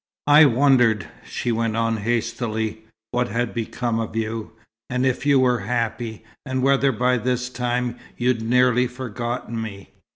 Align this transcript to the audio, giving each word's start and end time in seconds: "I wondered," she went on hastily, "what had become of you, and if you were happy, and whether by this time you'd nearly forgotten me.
"I 0.25 0.45
wondered," 0.45 1.07
she 1.23 1.51
went 1.51 1.77
on 1.77 1.97
hastily, 1.97 2.85
"what 3.11 3.27
had 3.27 3.53
become 3.53 3.99
of 3.99 4.15
you, 4.15 4.53
and 4.89 5.05
if 5.05 5.27
you 5.27 5.39
were 5.39 5.59
happy, 5.59 6.23
and 6.43 6.63
whether 6.63 6.91
by 6.91 7.17
this 7.19 7.49
time 7.49 7.99
you'd 8.17 8.41
nearly 8.41 8.87
forgotten 8.87 9.61
me. 9.61 9.91